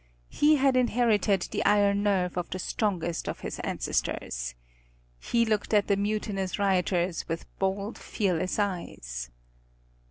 He 0.31 0.55
had 0.55 0.75
inherited 0.75 1.43
the 1.51 1.63
iron 1.63 2.01
nerve 2.01 2.35
of 2.35 2.49
the 2.49 2.57
strongest 2.57 3.29
of 3.29 3.41
his 3.41 3.59
ancestors. 3.59 4.55
He 5.19 5.45
looked 5.45 5.75
at 5.75 5.85
the 5.85 5.95
mutinous 5.95 6.57
rioters 6.57 7.27
with 7.27 7.45
bold, 7.59 7.99
fearless 7.99 8.57
eyes. 8.57 9.29